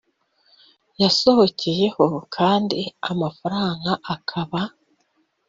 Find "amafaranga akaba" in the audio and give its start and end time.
3.11-4.61